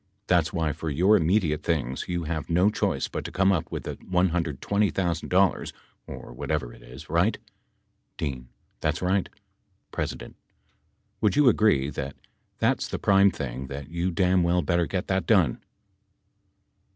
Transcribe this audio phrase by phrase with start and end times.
[0.25, 3.83] That's why for your immediate things you have no choice but to come up with
[3.83, 5.73] the $120,000,
[6.07, 7.05] or whatever it is.
[7.15, 7.37] Eight?
[8.17, 8.45] D.
[8.79, 9.29] That's right.
[9.95, 10.33] P.
[11.21, 12.15] Would you agree that
[12.57, 15.61] that's the prime thing that you damn well better get that done